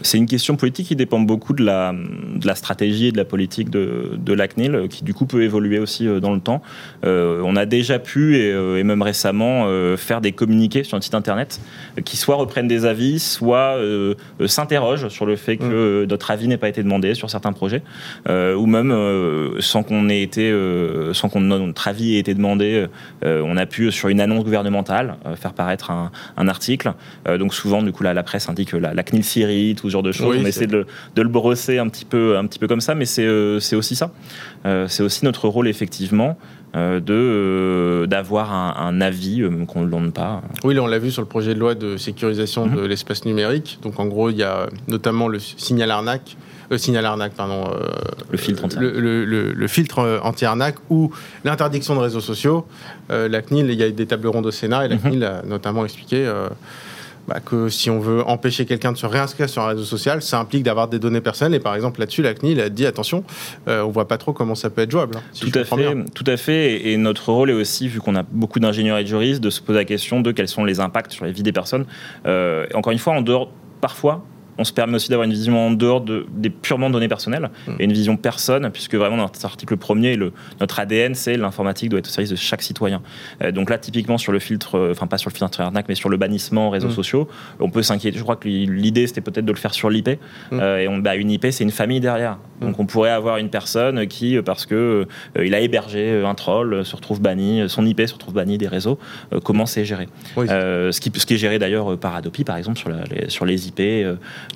[0.04, 3.26] C'est une question politique qui dépend beaucoup de la, de la stratégie et de la
[3.26, 6.62] politique de, de la CNIL, qui du coup peut évoluer aussi euh, dans le temps.
[7.06, 11.16] Euh, on a déjà pu, et, euh, même récemment, faire des communiqués sur un site
[11.16, 11.62] internet
[12.04, 13.78] qui soit reprennent des avis, soit
[14.46, 16.08] s'interrogent sur le fait que mmh.
[16.10, 17.82] notre avis n'ait pas été demandé sur certains projets,
[18.28, 18.94] ou même
[19.60, 20.54] sans qu'on ait été,
[21.14, 22.86] sans qu'on notre avis ait été demandé,
[23.24, 26.94] on a pu sur une annonce gouvernementale faire paraître un, un article.
[27.40, 30.12] donc souvent, du coup, la, la presse indique la, la CNIL Syrie, tout genre de
[30.12, 30.36] choses.
[30.40, 33.26] on essaie de, le brosser un petit peu, un petit peu comme ça, mais c'est
[33.26, 34.12] euh, aussi ça.
[34.66, 36.38] Euh, c'est aussi notre rôle, effectivement.
[36.76, 40.42] Euh, de d'avoir un, avis qu'on ne donne pas.
[40.64, 42.86] Oui, on l'a vu sur le projet de loi de sécurisation de mhm.
[42.88, 43.78] l'espace numérique.
[43.84, 46.36] Donc en gros, il y a notamment le signal arnaque,
[46.72, 47.70] le signal arnaque, pardon,
[48.32, 51.12] le filtre anti le, filtre anti-arnaque ou
[51.46, 52.66] l'interdiction de réseaux sociaux.
[53.10, 55.02] la CNIL, il y a des tables rondes au Sénat et la mhm.
[55.02, 56.28] CNIL a notamment expliqué
[57.28, 60.40] bah, que si on veut empêcher quelqu'un de se réinscrire sur un réseau social, ça
[60.40, 61.56] implique d'avoir des données personnelles.
[61.56, 63.24] Et par exemple, là-dessus, la CNIL a dit attention,
[63.68, 65.18] euh, on voit pas trop comment ça peut être jouable.
[65.18, 66.90] Hein, tout, à fait, tout à fait.
[66.90, 69.62] Et notre rôle est aussi, vu qu'on a beaucoup d'ingénieurs et de juristes, de se
[69.62, 71.86] poser la question de quels sont les impacts sur la vie des personnes.
[72.26, 74.24] Euh, encore une fois, en dehors, parfois,
[74.58, 77.72] on se permet aussi d'avoir une vision en dehors de, des purement données personnelles mm.
[77.80, 81.90] et une vision personne, puisque vraiment dans notre article premier, le, notre ADN, c'est l'informatique
[81.90, 83.02] doit être au service de chaque citoyen.
[83.42, 85.96] Euh, donc là, typiquement sur le filtre, euh, enfin pas sur le filtre arnaque, mais
[85.96, 86.94] sur le bannissement réseaux mm.
[86.94, 87.28] sociaux,
[87.60, 88.18] on peut s'inquiéter.
[88.18, 90.10] Je crois que l'idée c'était peut-être de le faire sur l'IP.
[90.10, 90.60] Mm.
[90.60, 92.38] Euh, et on, bah, une IP, c'est une famille derrière.
[92.62, 95.06] Donc on pourrait avoir une personne qui, parce que
[95.38, 98.98] il a hébergé un troll, se retrouve banni, son IP se retrouve banni des réseaux.
[99.44, 100.08] comment c'est géré?
[100.38, 103.68] Ce, qui, ce qui est géré d'ailleurs par Adopi, par exemple, sur, les, sur les
[103.68, 103.82] IP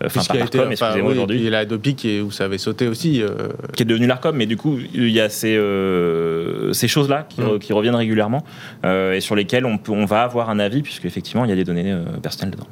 [0.04, 1.38] enfin pas l'ARCOM, excusez-moi aujourd'hui.
[1.38, 3.22] Il y a Adopi qui où ça avait sauté aussi.
[3.22, 3.50] Euh.
[3.76, 7.42] Qui est devenu l'ARCOM, mais du coup, il y a ces, euh, ces choses-là qui,
[7.42, 7.60] mm.
[7.60, 8.44] qui, reviennent régulièrement
[8.86, 11.54] euh, et sur lesquelles on, peut, on va avoir un avis, puisque effectivement, il y
[11.54, 12.68] a des données personnelles dedans.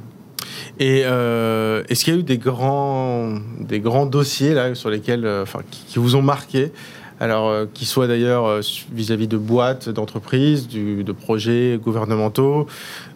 [0.79, 5.59] Et est-ce qu'il y a eu des grands, des grands dossiers là, sur lesquels, enfin,
[5.69, 6.71] qui, vous ont marqué
[7.19, 12.67] alors euh, qu'ils soient d'ailleurs euh, vis-à-vis de boîtes, d'entreprises, de projets gouvernementaux,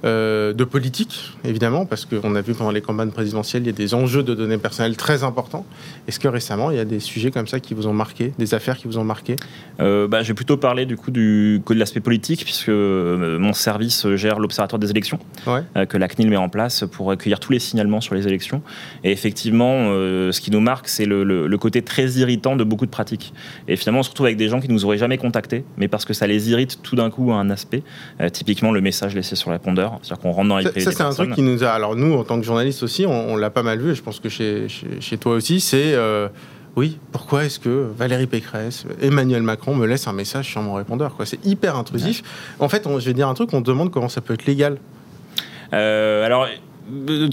[0.05, 3.73] euh, de politiques, évidemment, parce qu'on a vu pendant les campagnes présidentielles, il y a
[3.73, 5.65] des enjeux de données personnelles très importants.
[6.07, 8.53] Est-ce que récemment, il y a des sujets comme ça qui vous ont marqué, des
[8.53, 9.35] affaires qui vous ont marqué?
[9.79, 14.39] Bah, Je vais plutôt parler du coup du, de l'aspect politique, puisque mon service gère
[14.39, 18.15] l'Observatoire des élections, que la CNIL met en place pour recueillir tous les signalements sur
[18.15, 18.61] les élections.
[19.03, 22.91] Et effectivement, ce qui nous marque, c'est le, le, côté très irritant de beaucoup de
[22.91, 23.33] pratiques.
[23.67, 26.05] Et on se retrouve avec des gens qui ne nous auraient jamais contactés, mais parce
[26.05, 27.83] que ça les irrite tout d'un coup à un aspect.
[28.21, 30.91] Euh, typiquement, le message laissé sur le répondeur, c'est-à-dire qu'on rentre dans les Ça, ça
[30.91, 31.69] c'est un truc qui nous a.
[31.69, 34.19] Alors, nous, en tant que journalistes aussi, on, l'a pas mal vu, et je pense
[34.19, 34.67] que chez,
[34.99, 35.93] chez, toi aussi, c'est.
[35.93, 36.27] Euh,
[36.75, 41.15] oui, pourquoi est-ce que Valérie Pécresse, Emmanuel Macron me laisse un message sur mon répondeur
[41.25, 42.23] C'est hyper intrusif.
[42.59, 44.77] En fait, je vais dire un truc, on demande comment ça peut être légal.
[45.73, 46.47] Euh, alors,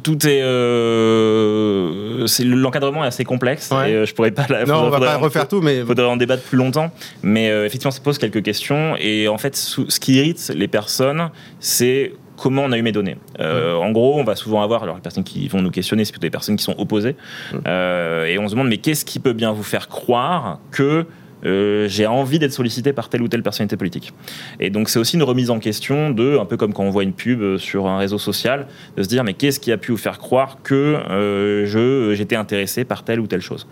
[0.03, 5.01] tout est euh, l'encadrement est assez complexe et euh, je pourrais pas non on va
[5.01, 6.91] pas refaire tout mais faudrait en débattre plus longtemps.
[7.23, 11.31] Mais euh, effectivement ça pose quelques questions et en fait ce qui irrite les personnes
[11.61, 13.17] c'est comment on a eu mes données.
[13.41, 16.27] En gros, on va souvent avoir, alors les personnes qui vont nous questionner, c'est plutôt
[16.27, 17.17] des personnes qui sont opposées,
[17.55, 21.07] et on se demande, mais qu'est-ce qui peut bien vous faire croire que
[21.47, 24.13] euh, j'ai envie d'être sollicité par telle ou telle personnalité politique.
[24.61, 27.05] Et donc c'est aussi une remise en question de, un peu comme quand on voit
[27.05, 29.93] une pub euh, sur un réseau social, de se dire mais qu'est-ce qui a pu
[29.93, 33.67] vous faire croire que euh, j'étais intéressé par telle ou telle chose?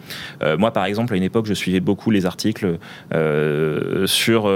[0.59, 2.79] moi par exemple à une époque je suivais beaucoup les articles
[4.07, 4.53] sur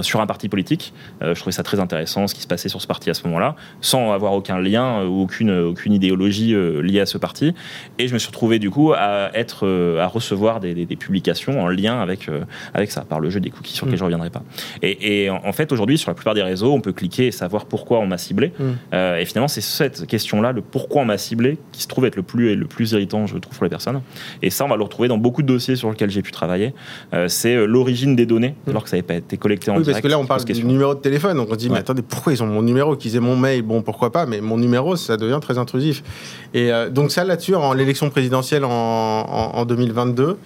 [0.00, 0.92] sur un parti politique.
[1.20, 3.54] je trouvais ça très intéressant ce qui se passait sur ce parti à ce moment-là,
[3.80, 7.54] sans avoir aucun lien ou aucune aucune idéologie liée à ce parti.
[7.98, 9.66] Et je me suis retrouvé du coup à être
[10.00, 12.28] à recevoir des, publications en lien avec
[12.74, 13.98] avec ça, par le jeu des cookies sur lesquels mm.
[13.98, 14.42] je ne reviendrai pas.
[14.82, 17.98] Et, en fait, aujourd'hui, sur la plupart des réseaux, on peut cliquer et savoir pourquoi
[17.98, 18.52] on m'a ciblé.
[18.58, 18.64] Mm.
[18.94, 22.16] Euh, et finalement, c'est cette question-là, le pourquoi on m'a ciblé, qui se trouve être
[22.16, 24.00] le plus, le plus irritant, je trouve, pour les personnes.
[24.42, 26.74] Et ça, on va le retrouver dans beaucoup de dossiers sur lesquels j'ai pu travailler.
[27.14, 28.70] Euh, c'est l'origine des données, mm.
[28.70, 29.96] alors que ça n'avait pas été collecté en oui, direct.
[29.96, 31.36] parce que là, on parle du numéro de téléphone.
[31.36, 32.96] Donc on dit, mais attendez, pourquoi ils ont mon numéro?
[32.96, 36.02] Qu'ils aient mon mail, bon, pourquoi pas, mais mon numéro, ça devient très intrusif.
[36.54, 40.36] Et donc ça, là-dessus, en l'élection présidentielle en, en 2022,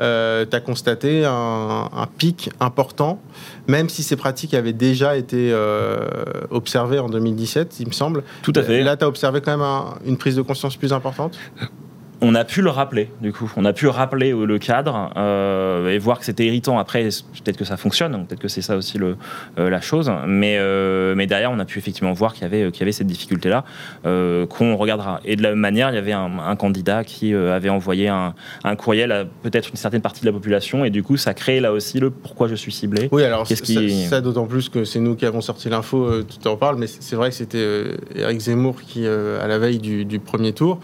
[0.00, 3.20] euh, tu as constaté un, pic important,
[3.66, 6.08] même si ces pratiques avaient déjà été euh,
[6.50, 8.24] observées en 2017, il me semble.
[8.42, 8.82] Tout à fait.
[8.82, 9.66] Là, tu as observé quand même
[10.06, 11.38] une prise de conscience plus importante?
[12.22, 13.50] On a pu le rappeler, du coup.
[13.56, 16.78] On a pu rappeler le cadre euh, et voir que c'était irritant.
[16.78, 19.16] Après, peut-être que ça fonctionne, peut-être que c'est ça aussi le,
[19.58, 20.12] euh, la chose.
[20.26, 22.92] Mais, euh, mais derrière, on a pu effectivement voir qu'il y avait, qu'il y avait
[22.92, 23.64] cette difficulté-là
[24.04, 25.20] qu'on regardera.
[25.24, 28.76] Et de la même manière, il y avait un, candidat qui avait envoyé un, un
[28.76, 31.72] courriel à peut-être une certaine partie de la population et du coup, ça crée là
[31.72, 33.08] aussi le pourquoi je suis ciblé.
[33.12, 34.04] Oui, alors ça, qui...
[34.06, 37.16] ça d'autant plus que c'est nous qui avons sorti l'info, tu en parles, mais c'est
[37.16, 40.80] vrai que c'était Eric Zemmour qui, à la veille du, du premier tour,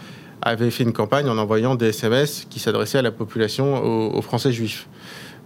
[0.47, 4.51] avait fait une campagne en envoyant des SMS qui s'adressaient à la population, aux, Français
[4.51, 4.87] juifs.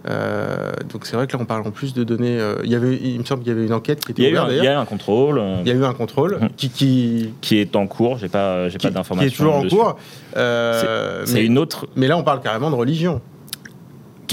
[0.08, 2.38] Euh, donc c'est vrai que là on parle en plus de données.
[2.40, 4.48] Euh, il y avait, il me semble qu'il y avait une enquête qui était ouverte.
[4.50, 5.40] Il y a eu un contrôle.
[5.60, 6.48] Il y a eu un contrôle hum.
[6.56, 8.18] qui, qui, qui est en cours.
[8.18, 9.28] J'ai pas j'ai pas d'informations.
[9.28, 9.98] Qui est toujours en cours.
[10.36, 11.86] Euh, c'est une autre.
[11.94, 13.20] Mais là on parle carrément de religion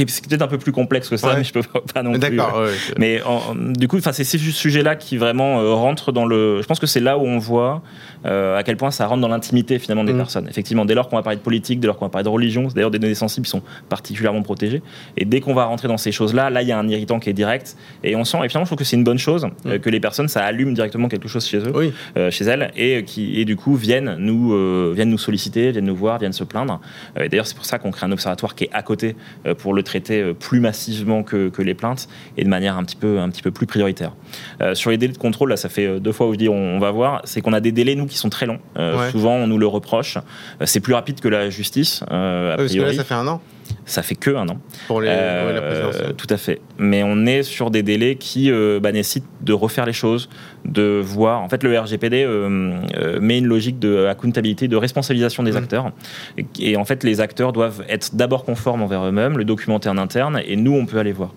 [0.05, 1.61] qui est peut-être un peu plus complexe que ça, mais je peux
[1.93, 2.19] pas non plus.
[2.19, 2.57] D'accord.
[2.57, 2.73] Euh.
[2.97, 3.21] mais
[3.75, 6.61] du coup, c'est ces sujets-là qui vraiment euh, rentrent dans le.
[6.61, 7.81] Je pense que c'est là où on voit
[8.25, 10.17] euh, à quel point ça rentre dans l'intimité finalement des mm.
[10.17, 10.47] personnes.
[10.49, 12.67] Effectivement, dès lors qu'on va parler de politique, dès lors qu'on va parler de religion,
[12.67, 14.81] d'ailleurs des données sensibles sont particulièrement protégées.
[15.17, 17.29] Et dès qu'on va rentrer dans ces choses-là, là, il y a un irritant qui
[17.29, 17.75] est direct.
[18.03, 18.37] Et on sent.
[18.43, 19.79] Et finalement, je trouve que c'est une bonne chose mm.
[19.79, 21.93] que les personnes, ça allume directement quelque chose chez eux,
[22.29, 26.19] chez elles, et qui, et du coup, viennent nous, viennent nous solliciter, viennent nous voir,
[26.19, 26.79] viennent se plaindre.
[27.19, 29.15] et d'ailleurs, c'est pour ça qu'on crée un observatoire qui est à côté
[29.57, 33.19] pour le traiter euh, plus massivement que, les plaintes et de manière un petit peu,
[33.19, 34.13] un petit peu plus prioritaire.
[34.61, 36.47] Euh, sur les délais de contrôle, là, ça fait euh, deux fois où je dis
[36.47, 38.59] on, va voir, c'est qu'on a des délais, nous, qui sont très longs.
[39.11, 40.17] Souvent, on nous le reproche.
[40.63, 43.41] c'est plus rapide que la justice, a Parce que là, ça fait un an
[43.85, 44.59] Ça fait que un an.
[44.87, 46.61] Pour les, la Tout à fait.
[46.77, 48.51] Mais on est sur des délais qui
[48.81, 50.29] bah, nécessitent de refaire les choses,
[50.65, 51.41] de voir.
[51.41, 52.27] En fait, le RGPD
[53.19, 55.57] met une logique de accountabilité, de responsabilisation des mmh.
[55.57, 55.91] acteurs.
[56.59, 60.41] Et, en fait, les acteurs doivent être d'abord conformes envers eux-mêmes, le documenter en interne,
[60.45, 61.33] et nous, on peut aller voir.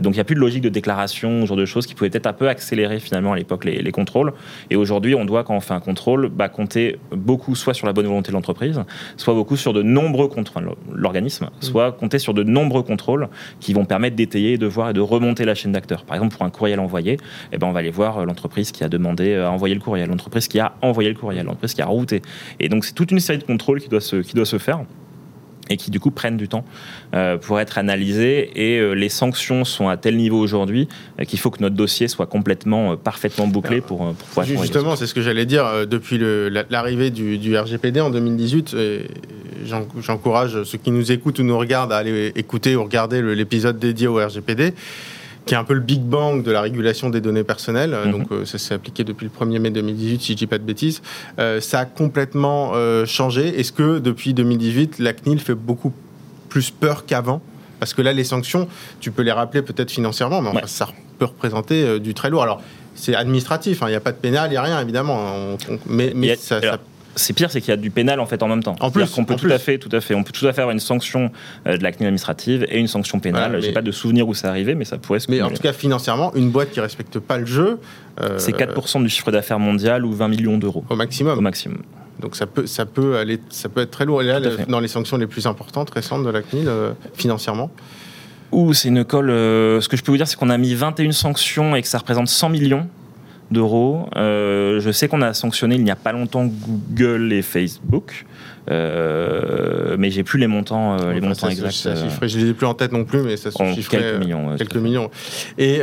[0.00, 2.10] donc, il n'y a plus de logique de déclaration, ce genre de choses qui pouvaient
[2.12, 4.32] être un peu accélérer finalement à l'époque les, contrôles.
[4.70, 7.92] Et aujourd'hui, on doit, quand on fait un contrôle, bah, compter beaucoup soit sur la
[7.92, 8.82] bonne volonté de l'entreprise,
[9.16, 11.64] soit beaucoup sur de nombreux contrôles, l'organisme, mmh.
[11.92, 13.28] Compter sur de nombreux contrôles
[13.60, 16.04] qui vont permettre d'étayer, de voir et de remonter la chaîne d'acteurs.
[16.04, 17.18] Par exemple, pour un courriel envoyé,
[17.52, 20.48] eh ben, on va aller voir l'entreprise qui a demandé à envoyer le courriel, l'entreprise
[20.48, 22.22] qui a envoyé le courriel, l'entreprise qui a routé.
[22.60, 24.80] Et donc, c'est toute une série de contrôles qui doit se, qui doit se faire
[25.70, 26.64] et qui du coup prennent du temps
[27.14, 28.50] euh, pour être analysés.
[28.54, 30.88] Et euh, les sanctions sont à tel niveau aujourd'hui
[31.20, 35.06] euh, qu'il faut que notre dossier soit complètement parfaitement bouclé pour, pour pouvoir justement c'est
[35.06, 36.18] ce que j'allais dire depuis
[36.70, 38.76] l'arrivée du, du, RGPD en 2018
[40.00, 44.06] j'encourage ceux qui nous écoutent ou nous regardent à aller écouter ou regarder l'épisode dédié
[44.06, 44.74] au RGPD
[45.46, 47.96] qui est un peu le Big Bang de la régulation des données personnelles.
[48.04, 48.10] Mhm.
[48.10, 50.64] Donc, euh, ça s'est appliqué depuis le 1er mai 2018, si je dis pas de
[50.64, 51.00] bêtises.
[51.38, 53.58] Euh, ça a complètement euh, changé.
[53.58, 55.92] Est-ce que depuis 2018, la CNIL fait beaucoup
[56.48, 57.40] plus peur qu'avant?
[57.78, 58.68] Parce que là, les sanctions,
[59.00, 62.42] tu peux les rappeler peut-être financièrement, mais ça peut représenter du très lourd.
[62.42, 62.62] Alors,
[62.94, 63.88] c'est administratif, hein.
[63.88, 65.58] il n'y a pas de pénal, il n'y a rien, évidemment.
[65.86, 66.78] mais, mais ça, ça
[67.16, 68.76] c'est pire, c'est qu'il y a du pénal en fait en même temps.
[68.80, 70.60] En plus, on peut tout à fait, tout à fait, on peut tout à fait
[70.60, 71.30] avoir une sanction
[71.66, 73.60] euh, de la CNIL administrative et une sanction pénale.
[73.60, 75.30] J'ai pas de souvenir où ça arrivé, mais ça pourrait se.
[75.30, 77.80] Mais en tout cas, financièrement, une boîte qui respecte pas le jeu.
[78.20, 80.84] Euh, c'est 4% du chiffre d'affaires mondial ou 20 millions d'euros.
[80.88, 81.38] Au maximum.
[81.38, 81.82] Au maximum.
[82.20, 84.22] Donc ça peut, ça peut aller, ça peut être très lourd.
[84.22, 87.70] Et là, dans les sanctions les plus importantes récentes de la CNIL, euh, financièrement.
[88.52, 89.28] Ouh, c'est une colle.
[89.28, 91.98] ce que je peux vous dire, c'est qu'on a mis 21 sanctions et que ça
[91.98, 92.88] représente 100 millions
[93.50, 94.08] d'euros.
[94.16, 98.26] Euh, je sais qu'on a sanctionné il n'y a pas longtemps Google et Facebook.
[98.70, 101.72] Euh, mais j'ai plus les montants, euh, les montants exacts.
[101.72, 104.56] Ça, je les ai plus en tête non plus, mais ça se chiffrait quelques millions.
[104.56, 105.10] quelques millions.
[105.58, 105.80] Et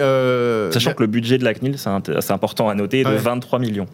[0.71, 3.87] sachant que le budget de la CNIL, c'est important à noter, est de 23 millions.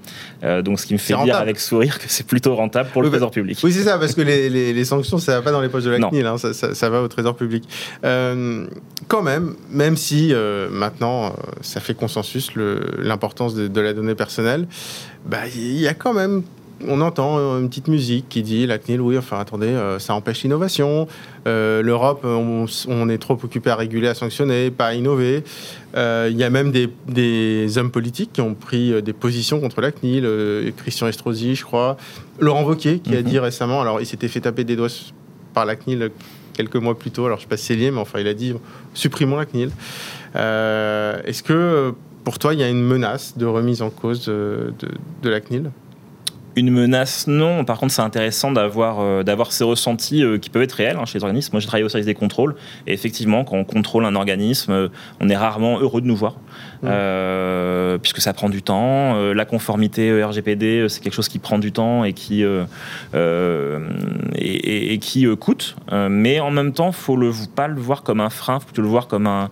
[0.64, 3.32] donc ce qui me fait dire avec sourire que c'est plutôt rentable pour le trésor
[3.32, 3.60] public.
[3.64, 5.92] Oui, c'est ça, parce que les, les, sanctions, ça va pas dans les poches de
[5.92, 7.68] la CNIL, hein, ça, ça, va au trésor public.
[8.02, 10.34] quand même, même si
[10.72, 12.52] maintenant ça fait consensus
[12.98, 14.68] l'importance de, la donnée personnelle,
[15.26, 16.44] bah, il y a quand même
[16.88, 20.44] on entend une petite musique qui dit la CNIL, oui, enfin attendez, euh, ça empêche
[20.44, 21.08] l'innovation.
[21.48, 25.44] Euh, L'Europe, on, est trop occupé à réguler, à sanctionner, pas à innover.
[25.96, 29.92] Euh, il y a même des, hommes politiques qui ont pris des positions contre la
[29.92, 30.28] CNIL.
[30.78, 31.98] Christian Estrosi, je crois.
[32.40, 33.28] Laurent Wauquiez, qui a mhm.
[33.28, 34.90] dit récemment, alors il s'était fait taper des doigts
[35.54, 36.12] par la CNIL
[36.54, 38.28] quelques mois plus tôt, alors je ne sais pas si c'est lié, mais enfin il
[38.28, 38.54] a dit
[38.94, 39.72] supprimons la CNIL.
[40.36, 44.74] Est-ce que pour toi, il y a une menace de remise en cause de,
[45.24, 45.72] la CNIL?
[46.56, 47.64] Une menace, non.
[47.64, 51.20] Par contre, c'est intéressant d'avoir euh, ces ressentis euh, qui peuvent être réels hein, chez
[51.20, 51.52] les organismes.
[51.54, 52.56] Moi, j'ai travaillé au service des contrôles,
[52.88, 54.88] et effectivement, quand on contrôle un organisme, euh,
[55.20, 56.36] on est rarement heureux de nous voir.
[56.86, 59.16] Euh, puisque ça prend du temps.
[59.16, 62.44] Euh, la conformité RGPD, euh, c'est quelque chose qui prend du temps et qui,
[64.36, 65.76] et, qui coûte.
[66.10, 68.88] mais en même temps, faut le pas le voir comme un frein, faut plutôt le
[68.88, 69.50] voir comme un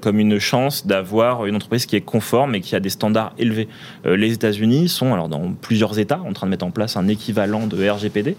[0.00, 3.68] comme une chance d'avoir une entreprise qui est conforme et qui a des standards élevés.
[4.04, 7.66] les États-Unis sont alors dans plusieurs États en train de mettre en place un équivalent
[7.66, 8.36] de RGPD.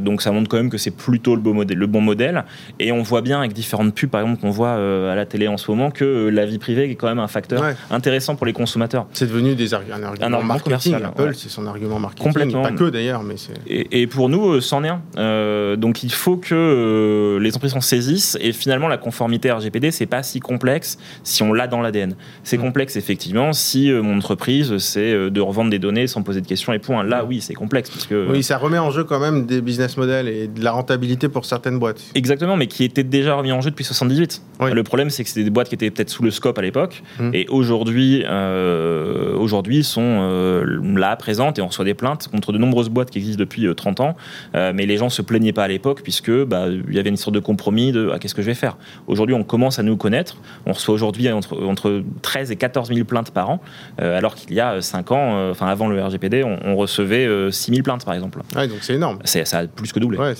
[0.00, 2.44] donc ça montre quand même que c'est plutôt le bon modèle.
[2.78, 5.56] Et on voit bien avec différentes pubs, par exemple, qu'on voit à la télé en
[5.56, 9.06] ce moment, que la vie privée est quand même un facteur intéressant pour les consommateurs.
[9.12, 10.94] C'est devenu des un argument marketing.
[10.94, 12.26] Apple, c'est son argument marketing.
[12.26, 12.62] Complètement.
[12.62, 13.34] Pas que d'ailleurs, mais
[13.66, 15.02] et, et, pour nous, euh, c'en est un.
[15.16, 18.38] Euh, donc il faut que euh, les entreprises s'en saisissent.
[18.40, 22.14] Et finalement, la conformité RGPD, c'est pas si complexe si on l'a dans l'ADN.
[22.42, 22.62] C'est mm.
[22.62, 26.78] complexe effectivement si mon entreprise c'est de revendre des données sans poser de questions et
[26.78, 27.02] point.
[27.02, 29.96] Là, oui, c'est complexe parce que oui, ça remet en jeu quand même des business
[29.96, 32.00] models et de la rentabilité pour certaines boîtes.
[32.14, 34.42] Exactement, mais qui étaient déjà remis en jeu depuis 78.
[34.60, 37.02] Le problème, c'est que c'était des boîtes qui étaient peut-être sous le scope à l'époque
[37.18, 37.30] mm.
[37.32, 42.58] et aujourd'hui euh, aujourd'hui, sont euh, là, présentes, et on reçoit des plaintes contre de
[42.58, 44.16] nombreuses boîtes qui existent depuis 30 euh, ans.
[44.54, 47.34] mais les gens se plaignaient pas à l'époque, puisque bah, il y avait une sorte
[47.34, 48.76] de compromis de ah, qu'est-ce que je vais faire?
[49.06, 50.36] Aujourd'hui, on commence à nous connaître.
[50.66, 53.60] On reçoit aujourd'hui entre, entre 13 et 14 000 plaintes par an,
[53.98, 58.04] alors qu'il y a 5 ans, enfin avant le RGPD, on, recevait 6 000 plaintes,
[58.04, 58.40] par exemple.
[58.56, 59.18] Ouais, donc c'est énorme.
[59.24, 60.18] Ça a plus que doublé.
[60.18, 60.34] Ouais,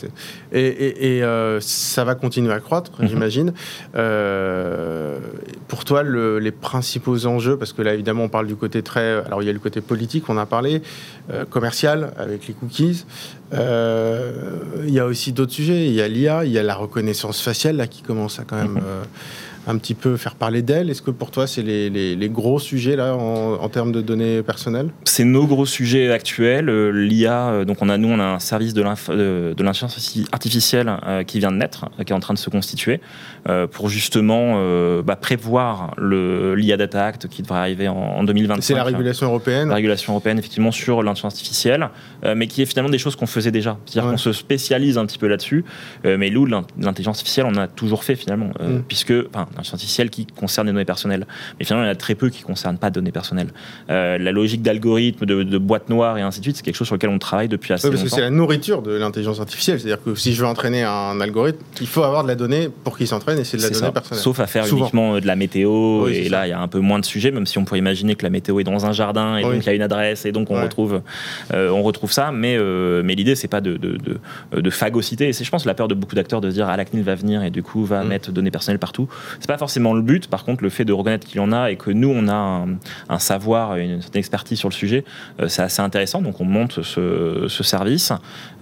[0.52, 1.22] et, et,
[1.60, 3.08] ça va continuer à croître, mhm.
[3.08, 3.52] j'imagine.
[5.68, 9.24] pour toi, le, les principaux enjeux parce que là, évidemment, on parle du côté très.
[9.24, 10.82] Alors, il y a le côté politique, on a parlé,
[11.30, 13.04] euh, commercial, avec les cookies.
[13.52, 14.32] Euh,
[14.86, 15.86] il y a aussi d'autres sujets.
[15.86, 18.56] Il y a l'IA, il y a la reconnaissance faciale, là, qui commence à quand
[18.56, 18.72] même.
[18.72, 18.82] Mhm.
[19.66, 22.96] Un petit peu faire parler d'elle Est-ce que pour toi, c'est les, les, gros sujets
[22.96, 24.88] là en, termes de données personnelles?
[25.04, 26.68] C'est nos gros sujets actuels.
[26.68, 30.92] Euh, L'IA, euh, donc on a nous, on a un service de l'intelligence artificielle
[31.26, 33.00] qui vient de naître, qui est en train de se constituer,
[33.70, 34.54] pour justement
[35.02, 38.62] bah, prévoir l'IA Data Act qui devrait arriver en, en 2025.
[38.62, 39.68] C'est la régulation européenne?
[39.68, 41.88] La régulation européenne, effectivement, sur l'intelligence artificielle,
[42.36, 43.78] mais qui est finalement des choses qu'on faisait déjà.
[43.86, 45.64] C'est-à-dire qu'on se spécialise un petit peu là-dessus,
[46.04, 48.82] mais nous, l'intelligence artificielle, on a toujours fait finalement, mm.
[48.88, 51.26] puisque, enfin, l'intelligence artificielle qui concerne les données personnelles.
[51.58, 53.52] Mais finalement, il y en a très peu qui ne concernent pas de données personnelles.
[53.90, 56.86] Euh, la logique d'algorithme, de, de boîte noire et ainsi de suite, c'est quelque chose
[56.86, 58.00] sur lequel on travaille depuis assez longtemps.
[58.00, 59.80] Parce que c'est la nourriture de l'intelligence artificielle.
[59.80, 62.96] C'est-à-dire que si je veux entraîner un algorithme, il faut avoir de la donnée pour
[62.96, 64.22] qu'il s'entraîne et c'est de la donnée personnelle.
[64.22, 66.08] Sauf à faire uniquement de la météo.
[66.08, 68.14] et là, il y a un peu moins de sujets, même si on pourrait imaginer
[68.14, 70.32] que la météo est dans un jardin et donc il y a une adresse et
[70.32, 71.02] donc on, retrouve,
[71.52, 72.32] euh, on retrouve ça.
[72.32, 75.28] Mais, euh, mais l'idée, c'est pas de, de, de, de phagocyter.
[75.28, 77.04] Et c'est, je pense, la peur de beaucoup d'acteurs de se dire ah, la CNIL
[77.04, 78.08] va venir et du coup va mm.
[78.08, 79.08] mettre données personnelles partout.
[79.44, 80.26] C'est pas forcément le but.
[80.26, 82.64] Par contre, le fait de reconnaître qu'il y en a et que nous, on a
[83.10, 85.04] un, savoir, une certaine expertise sur le sujet,
[85.38, 86.22] euh, c'est assez intéressant.
[86.22, 88.10] Donc, on monte ce, service.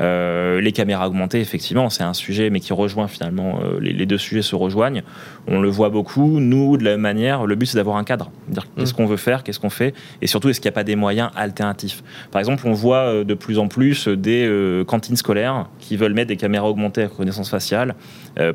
[0.00, 4.18] Euh, les caméras augmentées, effectivement, c'est un sujet, mais qui rejoint finalement, euh, les, deux
[4.18, 5.04] sujets se rejoignent.
[5.46, 6.40] On le voit beaucoup.
[6.40, 8.32] Nous, de la même manière, le but, c'est d'avoir un cadre.
[8.48, 8.96] Dire qu'est-ce mmh.
[8.96, 11.30] qu'on veut faire, qu'est-ce qu'on fait, et surtout, est-ce qu'il n'y a pas des moyens
[11.36, 12.02] alternatifs?
[12.32, 16.36] Par exemple, on voit de plus en plus des cantines scolaires qui veulent mettre des
[16.36, 17.94] caméras augmentées à reconnaissance faciale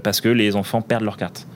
[0.03, 1.47] parce que les enfants perdent leur carte.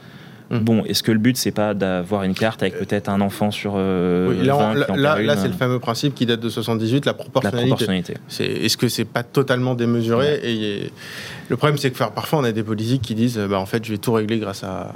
[0.51, 0.59] Mmh.
[0.59, 3.73] Bon, est-ce que le but, c'est pas d'avoir une carte avec peut-être un enfant sur.
[3.77, 7.57] Euh, là, c'est le fameux principe qui date de 78, la proportionnalité.
[7.57, 8.65] La proportionnalité.
[8.65, 10.91] Est-ce que c'est pas totalement démesuré et,
[11.47, 13.91] Le problème, c'est que parfois, on a des politiques qui disent bah, en fait, je
[13.91, 14.93] vais tout régler grâce à,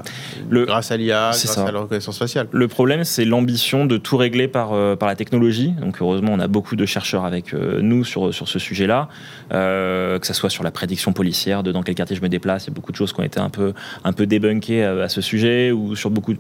[0.50, 2.48] le, grâce à l'IA, grâce à la reconnaissance faciale.
[2.52, 5.74] Le problème, c'est l'ambition de tout régler par, euh, par la technologie.
[5.80, 9.08] Donc, heureusement, on a beaucoup de chercheurs avec euh, nous sur, sur ce sujet-là,
[9.52, 12.66] que ce soit sur la prédiction policière, de dans quel quartier je me déplace.
[12.66, 15.08] Il y a beaucoup de choses qui ont été un peu, un peu débunkées à
[15.08, 16.34] ce sujet ou sur beaucoup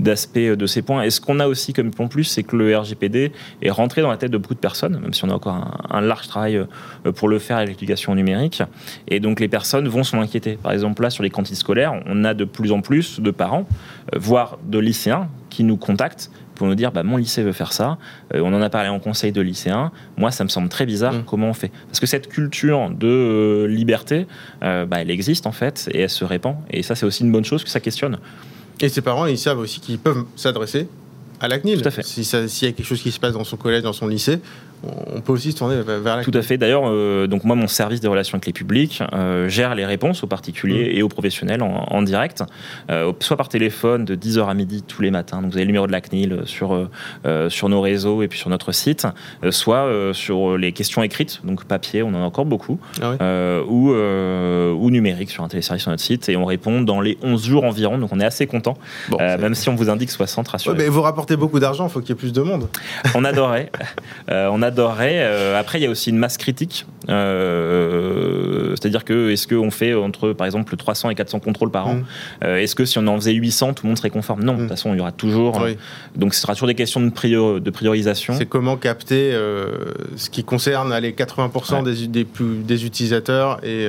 [0.00, 1.02] d'aspects de ces points.
[1.02, 4.10] Et ce qu'on a aussi comme point plus, c'est que le RGPD est rentré dans
[4.10, 7.12] la tête de beaucoup de personnes, même si on a encore un, large travail euh,
[7.12, 8.62] pour le faire avec l'éducation numérique.
[9.08, 10.58] Et donc les personnes vont s'en inquiéter.
[10.62, 13.66] Par exemple, là, sur les cantines scolaires, on a de plus en plus de parents,
[14.14, 17.72] euh, voire de lycéens, qui nous contactent pour nous dire bah, mon lycée veut faire
[17.72, 17.98] ça.
[18.34, 19.92] Euh, on en a parlé en conseil de lycéens.
[20.16, 21.12] Moi, ça me semble très bizarre.
[21.12, 21.24] Mm.
[21.24, 24.26] Comment on fait Parce que cette culture de euh, liberté,
[24.64, 26.56] euh, bah, elle existe en fait et elle se répand.
[26.70, 28.18] Et ça, c'est aussi une bonne chose que ça questionne.
[28.80, 30.88] Et ses parents, ils savent aussi qu'ils peuvent s'adresser
[31.40, 31.80] à la CNIL.
[31.80, 32.02] Tout à fait.
[32.02, 34.40] S'il y a quelque chose qui se passe dans son collège, dans son lycée,
[34.84, 36.58] on peut aussi se tourner vers la Tout à fait.
[36.58, 40.22] D'ailleurs, euh, donc moi, mon service de relations avec les publics euh, gère les réponses
[40.22, 40.98] aux particuliers mmh.
[40.98, 42.44] et aux professionnels en, direct,
[42.90, 45.40] euh, soit par téléphone de 10h à midi tous les matins.
[45.40, 46.88] Donc vous avez le numéro de la CNIL sur,
[47.48, 49.06] sur nos réseaux et puis sur notre site,
[49.50, 54.90] soit sur les questions écrites, donc papier, on en a encore beaucoup, ah ou, ou
[54.90, 56.28] numérique sur un téléservice sur notre site.
[56.28, 58.76] Et on répond dans les 11 jours environ, donc on est assez content,
[59.18, 60.76] même si on vous indique 60, rassurez.
[60.76, 62.68] mais vous rapportez beaucoup d'argent, il faut qu'il y ait plus de monde.
[63.14, 63.70] on adorait.
[64.28, 65.20] on adorerait.
[65.20, 66.86] Euh, après, il y a aussi une masse critique.
[67.08, 71.94] Euh, c'est-à-dire que est-ce qu'on fait entre, par exemple, 300 et 400 contrôles par an
[71.94, 72.04] mm.
[72.44, 74.42] euh, Est-ce que si on en faisait 800, tout le monde serait conforme?
[74.42, 74.68] Non, de toute mm.
[74.68, 75.60] façon, il y aura toujours.
[76.16, 78.34] donc, ce sera toujours des questions de, de priorisation.
[78.36, 79.32] C'est comment capter
[80.16, 83.88] ce qui concerne les 80% des, des, plus, des utilisateurs et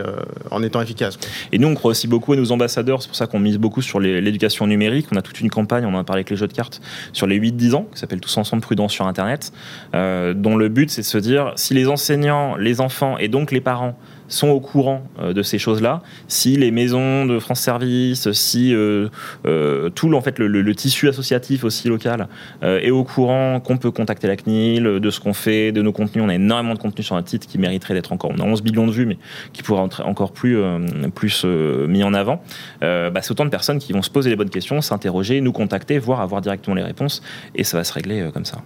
[0.52, 1.18] en étant efficace.
[1.52, 3.02] Et nous, on croit aussi beaucoup à nos ambassadeurs.
[3.02, 5.08] C'est pour ça qu'on mise beaucoup sur l'éducation numérique.
[5.12, 6.82] On a toute une campagne, on en a parlé avec les jeux de cartes,
[7.14, 9.52] sur les 8-10 ans, qui s'appelle Tous ensemble prudence sur Internet,
[9.94, 13.62] dont le but, c'est de se dire, si les enseignants, les enfants et donc les
[13.62, 13.96] parents
[14.28, 19.10] sont au courant euh, de ces choses-là, si les maisons de France Service, si euh,
[19.46, 22.28] euh, tout en fait, le, tissu associatif aussi local
[22.62, 26.24] est au courant qu'on peut contacter la CNIL, de ce qu'on fait, de nos contenus,
[26.24, 28.64] on a énormément de contenus sur un titre qui mériterait d'être encore, on a 11
[28.64, 29.18] millions de vues, mais
[29.54, 30.58] qui pourrait être encore plus,
[31.16, 32.44] plus mis en avant,
[32.82, 35.98] bah, c'est autant de personnes qui vont se poser les bonnes questions, s'interroger, nous contacter,
[35.98, 37.24] voire avoir directement les réponses,
[37.56, 38.62] et ça va se régler comme ça.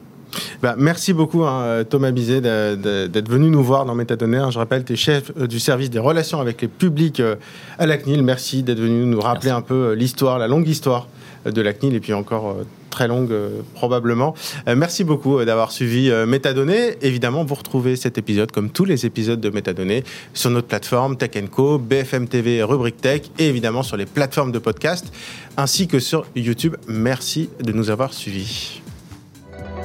[0.61, 4.45] Bah, merci beaucoup hein, Thomas Bizet d'être venu nous voir dans Métadonnées.
[4.49, 7.35] Je rappelle, tu es chef euh, du service des relations avec les publics euh,
[7.79, 8.23] à la CNIL.
[8.23, 11.07] Merci d'être venu nous rappeler un peu euh, l'histoire, la longue histoire
[11.45, 12.57] de la CNIL et puis encore
[12.91, 13.33] très longue
[13.73, 14.35] probablement.
[14.77, 16.97] merci beaucoup d'avoir suivi Métadonnées.
[17.01, 20.03] Évidemment, vous retrouvez cet épisode comme tous les épisodes de Métadonnées
[20.35, 24.59] sur notre plateforme Tech Co, BFM TV, Rubrique Tech et évidemment sur les plateformes de
[24.59, 25.11] podcast
[25.57, 26.75] ainsi que sur YouTube.
[26.87, 28.81] Merci de nous avoir suivis.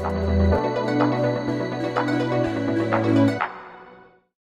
[0.02, 1.15] 啊。